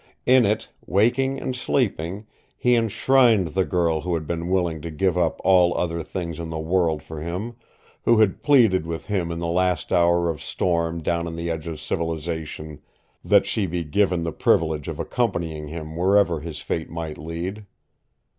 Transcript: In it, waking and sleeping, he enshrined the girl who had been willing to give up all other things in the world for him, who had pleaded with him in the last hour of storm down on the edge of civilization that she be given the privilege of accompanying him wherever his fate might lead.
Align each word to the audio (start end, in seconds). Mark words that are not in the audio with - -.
In 0.25 0.47
it, 0.47 0.67
waking 0.87 1.39
and 1.39 1.55
sleeping, 1.55 2.25
he 2.57 2.73
enshrined 2.73 3.49
the 3.49 3.65
girl 3.65 4.01
who 4.01 4.15
had 4.15 4.25
been 4.25 4.49
willing 4.49 4.81
to 4.81 4.89
give 4.89 5.15
up 5.15 5.39
all 5.43 5.77
other 5.77 6.01
things 6.01 6.39
in 6.39 6.49
the 6.49 6.57
world 6.57 7.03
for 7.03 7.21
him, 7.21 7.55
who 8.05 8.17
had 8.17 8.41
pleaded 8.41 8.87
with 8.87 9.05
him 9.05 9.31
in 9.31 9.37
the 9.37 9.45
last 9.45 9.93
hour 9.93 10.27
of 10.31 10.41
storm 10.41 11.03
down 11.03 11.27
on 11.27 11.35
the 11.35 11.51
edge 11.51 11.67
of 11.67 11.79
civilization 11.79 12.81
that 13.23 13.45
she 13.45 13.67
be 13.67 13.83
given 13.83 14.23
the 14.23 14.31
privilege 14.31 14.87
of 14.87 14.97
accompanying 14.97 15.67
him 15.67 15.95
wherever 15.95 16.39
his 16.39 16.57
fate 16.59 16.89
might 16.89 17.19
lead. 17.19 17.67